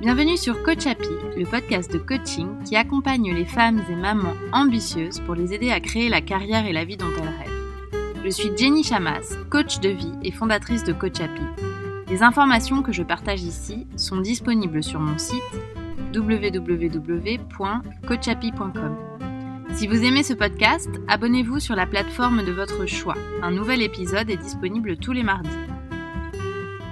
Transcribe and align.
Bienvenue 0.00 0.38
sur 0.38 0.62
Coach 0.62 0.86
le 1.36 1.44
podcast 1.44 1.92
de 1.92 1.98
coaching 1.98 2.64
qui 2.64 2.76
accompagne 2.76 3.34
les 3.34 3.44
femmes 3.44 3.82
et 3.90 3.94
mamans 3.94 4.32
ambitieuses 4.52 5.20
pour 5.20 5.34
les 5.34 5.52
aider 5.52 5.70
à 5.70 5.80
créer 5.80 6.08
la 6.08 6.22
carrière 6.22 6.64
et 6.66 6.72
la 6.72 6.86
vie 6.86 6.96
dont 6.96 7.12
elles 7.18 7.28
rêvent. 7.28 7.50
Je 8.24 8.30
suis 8.30 8.56
Jenny 8.56 8.82
Chamas, 8.82 9.36
coach 9.50 9.80
de 9.80 9.90
vie 9.90 10.14
et 10.22 10.30
fondatrice 10.30 10.84
de 10.84 10.94
Coach 10.94 11.20
Happy. 11.20 11.42
Les 12.08 12.22
informations 12.22 12.82
que 12.82 12.92
je 12.92 13.02
partage 13.02 13.42
ici 13.42 13.86
sont 13.96 14.20
disponibles 14.20 14.82
sur 14.82 15.00
mon 15.00 15.18
site 15.18 15.42
www.coachappy.com. 16.14 18.96
Si 19.74 19.86
vous 19.86 20.02
aimez 20.02 20.22
ce 20.22 20.32
podcast, 20.34 20.90
abonnez-vous 21.08 21.60
sur 21.60 21.74
la 21.74 21.86
plateforme 21.86 22.44
de 22.44 22.52
votre 22.52 22.84
choix. 22.86 23.16
Un 23.42 23.50
nouvel 23.50 23.80
épisode 23.82 24.30
est 24.30 24.36
disponible 24.36 24.96
tous 24.96 25.12
les 25.12 25.22
mardis. 25.22 25.50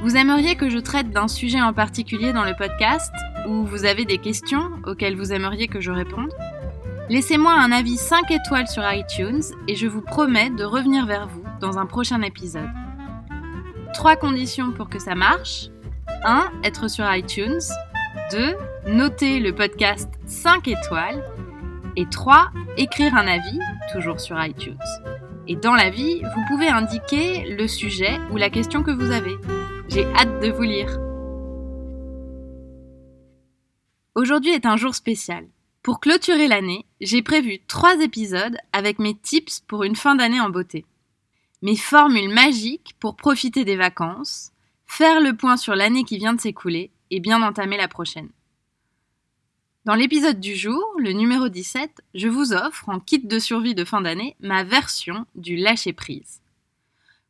Vous 0.03 0.17
aimeriez 0.17 0.57
que 0.57 0.71
je 0.71 0.79
traite 0.79 1.11
d'un 1.11 1.29
sujet 1.29 1.61
en 1.61 1.75
particulier 1.75 2.33
dans 2.33 2.45
le 2.45 2.55
podcast 2.57 3.13
ou 3.47 3.67
vous 3.67 3.85
avez 3.85 4.07
des 4.07 4.17
questions 4.17 4.71
auxquelles 4.87 5.15
vous 5.15 5.31
aimeriez 5.31 5.69
que 5.69 5.83
je 5.83 5.91
réponde? 5.91 6.33
Laissez-moi 7.11 7.53
un 7.53 7.71
avis 7.71 7.99
5 7.99 8.31
étoiles 8.31 8.67
sur 8.67 8.83
iTunes 8.91 9.43
et 9.69 9.75
je 9.75 9.87
vous 9.87 10.01
promets 10.01 10.49
de 10.49 10.65
revenir 10.65 11.05
vers 11.05 11.29
vous 11.29 11.45
dans 11.61 11.79
un 11.79 11.85
prochain 11.85 12.23
épisode. 12.23 12.71
Trois 13.93 14.17
conditions 14.17 14.73
pour 14.73 14.89
que 14.89 14.99
ça 14.99 15.15
marche. 15.15 15.67
1. 16.25 16.51
Être 16.65 16.89
sur 16.89 17.05
iTunes. 17.15 17.61
2. 18.33 18.57
Noter 18.87 19.39
le 19.39 19.55
podcast 19.55 20.09
5 20.25 20.67
étoiles. 20.67 21.23
Et 21.97 22.07
3. 22.09 22.49
Écrire 22.79 23.15
un 23.17 23.27
avis, 23.27 23.59
toujours 23.93 24.19
sur 24.19 24.43
iTunes. 24.43 24.79
Et 25.47 25.57
dans 25.57 25.75
l'avis, 25.75 26.23
vous 26.23 26.45
pouvez 26.49 26.69
indiquer 26.69 27.55
le 27.55 27.69
sujet 27.69 28.19
ou 28.31 28.39
la 28.39 28.49
question 28.49 28.83
que 28.83 28.93
vous 28.93 29.11
avez. 29.11 29.37
J'ai 29.93 30.05
hâte 30.15 30.41
de 30.41 30.53
vous 30.53 30.63
lire. 30.63 31.01
Aujourd'hui 34.15 34.53
est 34.53 34.65
un 34.65 34.77
jour 34.77 34.95
spécial. 34.95 35.49
Pour 35.83 35.99
clôturer 35.99 36.47
l'année, 36.47 36.87
j'ai 37.01 37.23
prévu 37.23 37.59
trois 37.67 38.01
épisodes 38.01 38.57
avec 38.73 39.01
mes 39.01 39.17
tips 39.17 39.59
pour 39.67 39.83
une 39.83 39.97
fin 39.97 40.15
d'année 40.15 40.41
en 40.41 40.49
beauté. 40.49 40.85
Mes 41.63 41.75
formules 41.75 42.33
magiques 42.33 42.95
pour 43.01 43.17
profiter 43.17 43.65
des 43.65 43.75
vacances, 43.75 44.53
faire 44.87 45.21
le 45.21 45.37
point 45.37 45.57
sur 45.57 45.75
l'année 45.75 46.05
qui 46.05 46.19
vient 46.19 46.35
de 46.35 46.41
s'écouler 46.41 46.93
et 47.11 47.19
bien 47.19 47.43
entamer 47.43 47.77
la 47.77 47.89
prochaine. 47.89 48.31
Dans 49.87 49.97
l'épisode 49.97 50.39
du 50.39 50.55
jour, 50.55 50.85
le 50.99 51.11
numéro 51.11 51.49
17, 51.49 52.01
je 52.15 52.29
vous 52.29 52.53
offre 52.53 52.89
en 52.91 53.01
kit 53.01 53.19
de 53.19 53.39
survie 53.41 53.75
de 53.75 53.85
fin 53.85 54.03
d'année 54.03 54.37
ma 54.39 54.63
version 54.63 55.27
du 55.35 55.57
lâcher 55.57 55.93
prise. 55.93 56.43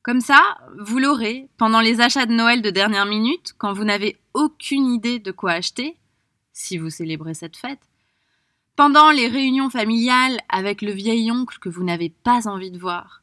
Comme 0.02 0.20
ça, 0.22 0.56
vous 0.78 0.98
l'aurez 0.98 1.48
pendant 1.58 1.80
les 1.80 2.00
achats 2.00 2.24
de 2.24 2.32
Noël 2.32 2.62
de 2.62 2.70
dernière 2.70 3.04
minute, 3.04 3.54
quand 3.58 3.74
vous 3.74 3.84
n'avez 3.84 4.16
aucune 4.32 4.86
idée 4.86 5.18
de 5.18 5.30
quoi 5.30 5.52
acheter, 5.52 5.98
si 6.54 6.78
vous 6.78 6.88
célébrez 6.88 7.34
cette 7.34 7.56
fête, 7.56 7.90
pendant 8.76 9.10
les 9.10 9.28
réunions 9.28 9.68
familiales 9.68 10.40
avec 10.48 10.80
le 10.80 10.92
vieil 10.92 11.30
oncle 11.30 11.58
que 11.58 11.68
vous 11.68 11.84
n'avez 11.84 12.08
pas 12.08 12.48
envie 12.48 12.70
de 12.70 12.78
voir, 12.78 13.22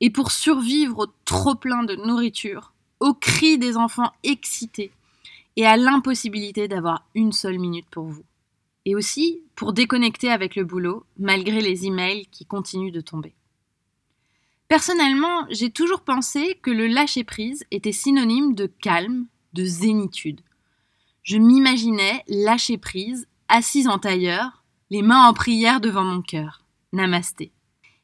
et 0.00 0.08
pour 0.08 0.30
survivre 0.30 1.00
au 1.00 1.06
trop-plein 1.24 1.82
de 1.82 1.96
nourriture, 1.96 2.72
aux 3.00 3.14
cris 3.14 3.58
des 3.58 3.76
enfants 3.76 4.12
excités, 4.22 4.92
et 5.56 5.66
à 5.66 5.76
l'impossibilité 5.76 6.68
d'avoir 6.68 7.04
une 7.16 7.32
seule 7.32 7.58
minute 7.58 7.86
pour 7.90 8.04
vous. 8.04 8.24
Et 8.84 8.94
aussi 8.94 9.42
pour 9.56 9.72
déconnecter 9.72 10.30
avec 10.30 10.54
le 10.54 10.64
boulot, 10.64 11.06
malgré 11.18 11.60
les 11.60 11.86
emails 11.86 12.26
qui 12.26 12.44
continuent 12.44 12.92
de 12.92 13.00
tomber. 13.00 13.34
Personnellement, 14.68 15.46
j'ai 15.50 15.70
toujours 15.70 16.00
pensé 16.00 16.58
que 16.62 16.70
le 16.70 16.86
lâcher-prise 16.86 17.64
était 17.70 17.92
synonyme 17.92 18.54
de 18.54 18.66
calme, 18.66 19.26
de 19.52 19.64
zénitude. 19.64 20.40
Je 21.22 21.36
m'imaginais 21.36 22.24
lâcher 22.28 22.78
prise, 22.78 23.28
assise 23.48 23.88
en 23.88 23.98
tailleur, 23.98 24.64
les 24.90 25.02
mains 25.02 25.26
en 25.26 25.34
prière 25.34 25.80
devant 25.80 26.04
mon 26.04 26.22
cœur. 26.22 26.62
Namasté. 26.92 27.52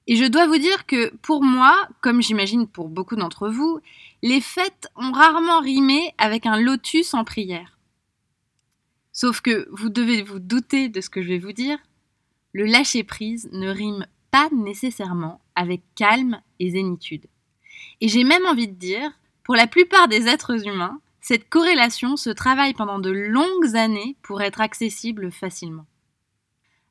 Et 0.07 0.17
je 0.17 0.25
dois 0.25 0.47
vous 0.47 0.59
dire 0.59 0.87
que 0.87 1.15
pour 1.19 1.43
moi, 1.43 1.89
comme 2.01 2.21
j'imagine 2.21 2.67
pour 2.67 2.89
beaucoup 2.89 3.17
d'entre 3.17 3.49
vous, 3.49 3.81
les 4.23 4.41
fêtes 4.41 4.89
ont 4.97 5.13
rarement 5.13 5.61
rimé 5.61 6.13
avec 6.19 6.47
un 6.47 6.59
lotus 6.59 7.15
en 7.15 7.25
prière. 7.25 7.79
Sauf 9.13 9.41
que 9.41 9.69
vous 9.71 9.89
devez 9.89 10.23
vous 10.23 10.39
douter 10.39 10.89
de 10.89 11.01
ce 11.01 11.11
que 11.11 11.23
je 11.23 11.29
vais 11.29 11.39
vous 11.39 11.53
dire, 11.53 11.79
le 12.53 12.65
lâcher 12.65 13.05
prise 13.05 13.49
ne 13.53 13.69
rime 13.69 14.07
pas 14.31 14.49
nécessairement 14.51 15.41
avec 15.55 15.83
calme 15.95 16.41
et. 16.61 17.29
Et 18.01 18.09
j'ai 18.09 18.25
même 18.25 18.47
envie 18.47 18.69
de 18.69 18.75
dire, 18.75 19.11
pour 19.45 19.57
la 19.57 19.67
plupart 19.67 20.09
des 20.09 20.29
êtres 20.29 20.67
humains, 20.67 21.01
cette 21.21 21.49
corrélation 21.49 22.17
se 22.17 22.31
travaille 22.31 22.75
pendant 22.75 22.99
de 22.99 23.11
longues 23.11 23.77
années 23.77 24.17
pour 24.23 24.43
être 24.43 24.61
accessible 24.61 25.31
facilement. 25.31 25.87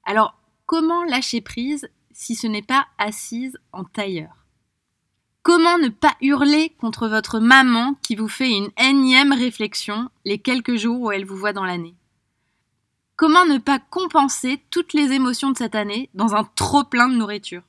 Alors, 0.06 0.35
comment 0.66 1.03
lâcher 1.03 1.41
prise 1.41 1.90
si 2.12 2.35
ce 2.35 2.47
n'est 2.47 2.62
pas 2.62 2.88
assise 2.97 3.58
en 3.72 3.84
tailleur? 3.84 4.35
Comment 5.41 5.78
ne 5.78 5.90
pas 5.90 6.16
hurler 6.22 6.75
contre 6.79 7.08
votre 7.08 7.40
maman 7.40 7.96
qui 8.03 8.16
vous 8.16 8.28
fait 8.28 8.52
une 8.52 8.69
énième 8.78 9.31
réflexion 9.31 10.09
les 10.25 10.38
quelques 10.38 10.75
jours 10.75 11.02
où 11.02 11.12
elle 11.12 11.25
vous 11.25 11.38
voit 11.38 11.53
dans 11.53 11.63
l'année? 11.63 11.96
Comment 13.16 13.46
ne 13.46 13.58
pas 13.58 13.79
compenser 13.79 14.62
toutes 14.69 14.94
les 14.94 15.12
émotions 15.12 15.52
de 15.52 15.58
cette 15.58 15.75
année 15.75 16.09
dans 16.13 16.35
un 16.35 16.44
trop 16.56 16.84
plein 16.84 17.09
de 17.09 17.16
nourriture? 17.16 17.63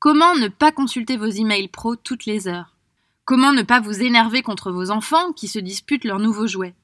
Comment 0.00 0.36
ne 0.36 0.46
pas 0.46 0.70
consulter 0.70 1.16
vos 1.16 1.26
emails 1.26 1.66
pro 1.66 1.96
toutes 1.96 2.24
les 2.24 2.46
heures? 2.46 2.76
Comment 3.24 3.52
ne 3.52 3.62
pas 3.62 3.80
vous 3.80 4.00
énerver 4.00 4.42
contre 4.42 4.70
vos 4.70 4.92
enfants 4.92 5.32
qui 5.32 5.48
se 5.48 5.58
disputent 5.58 6.04
leurs 6.04 6.20
nouveaux 6.20 6.46
jouets? 6.46 6.76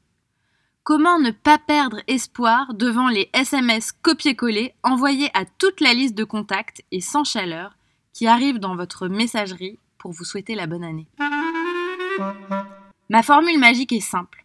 Comment 0.82 1.20
ne 1.20 1.30
pas 1.30 1.58
perdre 1.58 2.00
espoir 2.08 2.74
devant 2.74 3.08
les 3.08 3.30
SMS 3.32 3.92
copier-coller 3.92 4.74
envoyés 4.82 5.30
à 5.32 5.44
toute 5.44 5.80
la 5.80 5.94
liste 5.94 6.16
de 6.16 6.24
contacts 6.24 6.82
et 6.90 7.00
sans 7.00 7.22
chaleur 7.22 7.76
qui 8.12 8.26
arrivent 8.26 8.58
dans 8.58 8.74
votre 8.74 9.06
messagerie 9.06 9.78
pour 9.96 10.10
vous 10.10 10.24
souhaiter 10.24 10.56
la 10.56 10.66
bonne 10.66 10.82
année? 10.82 11.06
Ma 13.10 13.22
formule 13.22 13.60
magique 13.60 13.92
est 13.92 14.00
simple. 14.00 14.44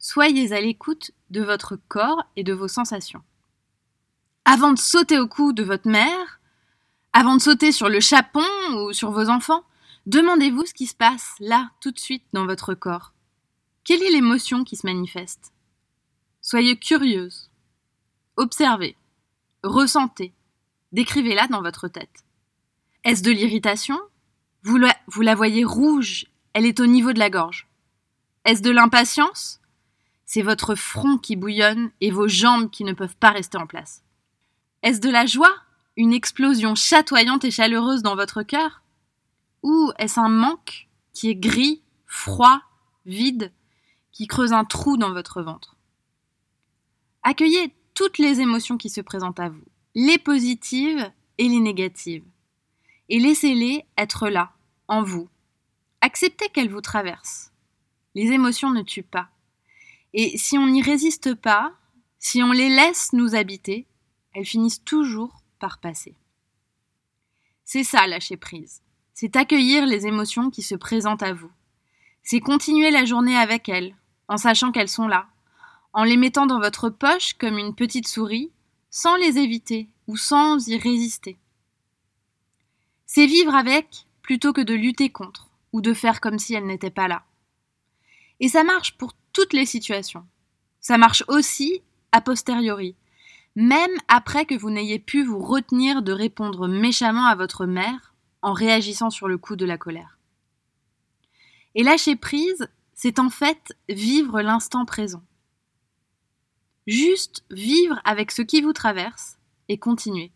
Soyez 0.00 0.52
à 0.52 0.60
l'écoute 0.60 1.12
de 1.30 1.42
votre 1.42 1.78
corps 1.86 2.24
et 2.34 2.42
de 2.42 2.52
vos 2.52 2.68
sensations. 2.68 3.22
Avant 4.44 4.72
de 4.72 4.78
sauter 4.78 5.20
au 5.20 5.28
cou 5.28 5.52
de 5.52 5.62
votre 5.62 5.88
mère, 5.88 6.17
avant 7.12 7.36
de 7.36 7.42
sauter 7.42 7.72
sur 7.72 7.88
le 7.88 8.00
chapon 8.00 8.44
ou 8.74 8.92
sur 8.92 9.10
vos 9.10 9.28
enfants, 9.28 9.64
demandez-vous 10.06 10.66
ce 10.66 10.74
qui 10.74 10.86
se 10.86 10.94
passe 10.94 11.34
là, 11.40 11.70
tout 11.80 11.90
de 11.90 11.98
suite, 11.98 12.24
dans 12.32 12.46
votre 12.46 12.74
corps. 12.74 13.12
Quelle 13.84 14.02
est 14.02 14.10
l'émotion 14.10 14.64
qui 14.64 14.76
se 14.76 14.86
manifeste? 14.86 15.52
Soyez 16.40 16.78
curieuse. 16.78 17.50
Observez. 18.36 18.96
Ressentez. 19.62 20.32
Décrivez-la 20.92 21.48
dans 21.48 21.62
votre 21.62 21.88
tête. 21.88 22.24
Est-ce 23.04 23.22
de 23.22 23.30
l'irritation? 23.30 23.98
Vous 24.62 24.78
vous 25.06 25.22
la 25.22 25.34
voyez 25.34 25.64
rouge, 25.64 26.26
elle 26.52 26.66
est 26.66 26.80
au 26.80 26.86
niveau 26.86 27.12
de 27.12 27.18
la 27.18 27.30
gorge. 27.30 27.68
Est-ce 28.44 28.62
de 28.62 28.70
l'impatience? 28.70 29.60
C'est 30.24 30.42
votre 30.42 30.74
front 30.74 31.16
qui 31.16 31.36
bouillonne 31.36 31.90
et 32.00 32.10
vos 32.10 32.28
jambes 32.28 32.70
qui 32.70 32.84
ne 32.84 32.92
peuvent 32.92 33.16
pas 33.16 33.30
rester 33.30 33.56
en 33.56 33.66
place. 33.66 34.02
Est-ce 34.82 35.00
de 35.00 35.10
la 35.10 35.26
joie? 35.26 35.54
Une 35.98 36.12
explosion 36.12 36.76
chatoyante 36.76 37.44
et 37.44 37.50
chaleureuse 37.50 38.02
dans 38.02 38.14
votre 38.14 38.44
cœur 38.44 38.84
Ou 39.64 39.90
est-ce 39.98 40.20
un 40.20 40.28
manque 40.28 40.86
qui 41.12 41.28
est 41.28 41.34
gris, 41.34 41.82
froid, 42.06 42.62
vide, 43.04 43.52
qui 44.12 44.28
creuse 44.28 44.52
un 44.52 44.64
trou 44.64 44.96
dans 44.96 45.12
votre 45.12 45.42
ventre? 45.42 45.74
Accueillez 47.24 47.74
toutes 47.94 48.18
les 48.18 48.40
émotions 48.40 48.78
qui 48.78 48.90
se 48.90 49.00
présentent 49.00 49.40
à 49.40 49.48
vous, 49.48 49.64
les 49.96 50.18
positives 50.18 51.10
et 51.36 51.48
les 51.48 51.58
négatives, 51.58 52.24
et 53.08 53.18
laissez-les 53.18 53.84
être 53.96 54.28
là, 54.28 54.52
en 54.86 55.02
vous. 55.02 55.28
Acceptez 56.00 56.48
qu'elles 56.50 56.70
vous 56.70 56.80
traversent. 56.80 57.50
Les 58.14 58.30
émotions 58.30 58.70
ne 58.70 58.82
tuent 58.82 59.02
pas. 59.02 59.30
Et 60.14 60.38
si 60.38 60.58
on 60.58 60.68
n'y 60.68 60.80
résiste 60.80 61.34
pas, 61.34 61.74
si 62.20 62.40
on 62.40 62.52
les 62.52 62.68
laisse 62.68 63.12
nous 63.12 63.34
habiter, 63.34 63.88
elles 64.32 64.46
finissent 64.46 64.84
toujours 64.84 65.42
par 65.58 65.78
passer. 65.78 66.14
C'est 67.64 67.84
ça 67.84 68.06
lâcher 68.06 68.36
prise. 68.36 68.82
C'est 69.14 69.36
accueillir 69.36 69.84
les 69.84 70.06
émotions 70.06 70.50
qui 70.50 70.62
se 70.62 70.74
présentent 70.74 71.22
à 71.22 71.32
vous. 71.32 71.50
C'est 72.22 72.40
continuer 72.40 72.90
la 72.90 73.04
journée 73.04 73.36
avec 73.36 73.68
elles, 73.68 73.94
en 74.28 74.36
sachant 74.36 74.72
qu'elles 74.72 74.88
sont 74.88 75.08
là, 75.08 75.26
en 75.92 76.04
les 76.04 76.16
mettant 76.16 76.46
dans 76.46 76.60
votre 76.60 76.88
poche 76.88 77.34
comme 77.34 77.58
une 77.58 77.74
petite 77.74 78.06
souris, 78.08 78.50
sans 78.90 79.16
les 79.16 79.38
éviter 79.38 79.88
ou 80.06 80.16
sans 80.16 80.66
y 80.68 80.78
résister. 80.78 81.36
C'est 83.06 83.26
vivre 83.26 83.54
avec 83.54 84.06
plutôt 84.22 84.52
que 84.52 84.60
de 84.60 84.74
lutter 84.74 85.10
contre 85.10 85.48
ou 85.72 85.80
de 85.80 85.94
faire 85.94 86.20
comme 86.20 86.38
si 86.38 86.54
elles 86.54 86.66
n'étaient 86.66 86.90
pas 86.90 87.08
là. 87.08 87.24
Et 88.40 88.48
ça 88.48 88.64
marche 88.64 88.96
pour 88.96 89.14
toutes 89.32 89.52
les 89.52 89.66
situations. 89.66 90.26
Ça 90.80 90.98
marche 90.98 91.24
aussi 91.28 91.82
a 92.12 92.20
posteriori, 92.20 92.94
même 93.60 93.90
après 94.06 94.46
que 94.46 94.54
vous 94.54 94.70
n'ayez 94.70 95.00
pu 95.00 95.24
vous 95.24 95.40
retenir 95.40 96.02
de 96.02 96.12
répondre 96.12 96.68
méchamment 96.68 97.26
à 97.26 97.34
votre 97.34 97.66
mère 97.66 98.14
en 98.40 98.52
réagissant 98.52 99.10
sur 99.10 99.26
le 99.26 99.36
coup 99.36 99.56
de 99.56 99.66
la 99.66 99.76
colère. 99.76 100.16
Et 101.74 101.82
lâcher 101.82 102.14
prise, 102.14 102.68
c'est 102.94 103.18
en 103.18 103.30
fait 103.30 103.76
vivre 103.88 104.42
l'instant 104.42 104.84
présent. 104.84 105.24
Juste 106.86 107.44
vivre 107.50 108.00
avec 108.04 108.30
ce 108.30 108.42
qui 108.42 108.60
vous 108.60 108.72
traverse 108.72 109.38
et 109.68 109.76
continuer. 109.76 110.30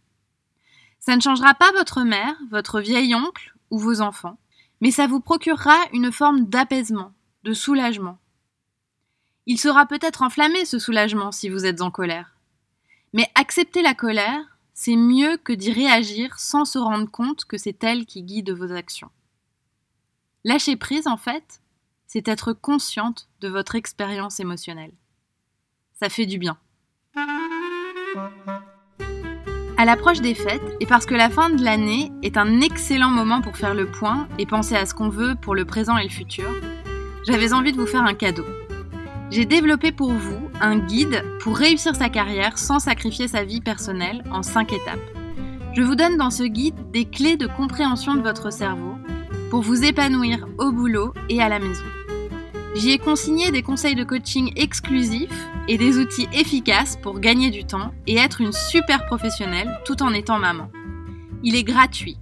Ça 0.99 1.15
ne 1.15 1.21
changera 1.21 1.55
pas 1.55 1.71
votre 1.71 2.03
mère, 2.03 2.35
votre 2.51 2.81
vieil 2.81 3.15
oncle 3.15 3.55
ou 3.71 3.79
vos 3.79 4.01
enfants, 4.01 4.39
mais 4.81 4.91
ça 4.91 5.07
vous 5.07 5.21
procurera 5.21 5.77
une 5.93 6.11
forme 6.11 6.47
d'apaisement, 6.47 7.13
de 7.45 7.53
soulagement. 7.53 8.19
Il 9.47 9.61
sera 9.61 9.87
peut-être 9.87 10.23
enflammé 10.23 10.65
ce 10.65 10.81
soulagement 10.81 11.31
si 11.31 11.49
vous 11.49 11.67
êtes 11.67 11.83
en 11.83 11.93
colère. 11.93 12.33
Mais 13.13 13.29
accepter 13.35 13.83
la 13.83 13.95
colère, 13.95 14.59
c'est 14.75 14.97
mieux 14.97 15.37
que 15.37 15.53
d'y 15.53 15.71
réagir 15.71 16.39
sans 16.39 16.65
se 16.65 16.79
rendre 16.79 17.11
compte 17.11 17.45
que 17.45 17.59
c'est 17.59 17.85
elle 17.85 18.07
qui 18.07 18.23
guide 18.23 18.51
vos 18.51 18.73
actions. 18.73 19.11
Lâcher 20.45 20.77
prise, 20.77 21.07
en 21.07 21.17
fait, 21.17 21.61
c'est 22.07 22.27
être 22.29 22.53
consciente 22.53 23.29
de 23.41 23.49
votre 23.49 23.75
expérience 23.75 24.41
émotionnelle. 24.41 24.93
Ça 26.01 26.09
fait 26.09 26.27
du 26.27 26.39
bien. 26.39 26.59
À 29.77 29.85
l'approche 29.85 30.21
des 30.21 30.35
fêtes, 30.35 30.77
et 30.81 30.87
parce 30.87 31.07
que 31.07 31.15
la 31.15 31.29
fin 31.29 31.51
de 31.51 31.63
l'année 31.63 32.11
est 32.23 32.37
un 32.37 32.61
excellent 32.61 33.11
moment 33.11 33.43
pour 33.43 33.57
faire 33.57 33.75
le 33.75 33.91
point 33.91 34.29
et 34.39 34.47
penser 34.47 34.75
à 34.75 34.87
ce 34.87 34.95
qu'on 34.95 35.09
veut 35.09 35.35
pour 35.35 35.55
le 35.55 35.65
présent 35.65 35.97
et 35.97 36.05
le 36.05 36.09
futur, 36.09 36.51
j'avais 37.27 37.53
envie 37.53 37.73
de 37.73 37.79
vous 37.79 37.87
faire 37.87 38.05
un 38.05 38.15
cadeau. 38.15 38.45
J'ai 39.33 39.47
développé 39.47 39.93
pour 39.93 40.13
vous 40.13 40.51
un 40.61 40.77
guide 40.77 41.25
pour 41.41 41.57
réussir 41.57 41.97
sa 41.97 42.11
carrière 42.11 42.59
sans 42.59 42.79
sacrifier 42.79 43.29
sa 43.29 43.45
vie 43.45 43.63
personnelle 43.63 44.23
en 44.31 44.43
5 44.43 44.75
étapes. 44.75 45.01
Je 45.75 45.81
vous 45.81 45.95
donne 45.95 46.19
dans 46.19 46.31
ce 46.31 46.43
guide 46.43 46.91
des 46.93 47.07
clés 47.07 47.39
de 47.39 47.47
compréhension 47.47 48.15
de 48.15 48.21
votre 48.21 48.53
cerveau 48.53 48.99
pour 49.49 49.63
vous 49.63 49.85
épanouir 49.85 50.47
au 50.59 50.71
boulot 50.71 51.15
et 51.31 51.41
à 51.41 51.49
la 51.49 51.61
maison. 51.61 51.85
J'y 52.75 52.91
ai 52.91 52.99
consigné 52.99 53.51
des 53.51 53.63
conseils 53.63 53.95
de 53.95 54.05
coaching 54.05 54.53
exclusifs 54.55 55.49
et 55.67 55.79
des 55.79 55.97
outils 55.97 56.29
efficaces 56.35 56.99
pour 57.01 57.19
gagner 57.19 57.49
du 57.49 57.65
temps 57.65 57.95
et 58.07 58.19
être 58.19 58.43
une 58.43 58.53
super 58.53 59.07
professionnelle 59.07 59.81
tout 59.87 60.03
en 60.03 60.13
étant 60.13 60.39
maman. 60.39 60.71
Il 61.43 61.57
est 61.57 61.65
gratuit. 61.65 62.19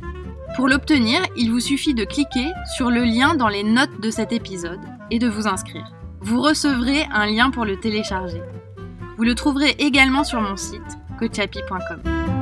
Pour 0.54 0.68
l'obtenir, 0.68 1.20
il 1.36 1.50
vous 1.50 1.58
suffit 1.58 1.94
de 1.94 2.04
cliquer 2.04 2.46
sur 2.76 2.88
le 2.88 3.02
lien 3.02 3.34
dans 3.34 3.48
les 3.48 3.64
notes 3.64 4.00
de 4.00 4.10
cet 4.10 4.30
épisode 4.30 4.78
et 5.10 5.18
de 5.18 5.28
vous 5.28 5.48
inscrire. 5.48 5.90
Vous 6.20 6.42
recevrez 6.42 7.06
un 7.12 7.26
lien 7.26 7.50
pour 7.50 7.64
le 7.64 7.78
télécharger. 7.78 8.42
Vous 9.16 9.24
le 9.24 9.34
trouverez 9.34 9.74
également 9.78 10.24
sur 10.24 10.40
mon 10.40 10.56
site 10.56 10.80
coachapi.com. 11.18 12.39